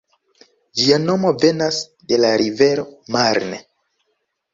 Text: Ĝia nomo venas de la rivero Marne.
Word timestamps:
Ĝia 0.77 0.95
nomo 1.01 1.33
venas 1.43 1.81
de 2.13 2.19
la 2.21 2.31
rivero 2.43 2.87
Marne. 3.17 3.61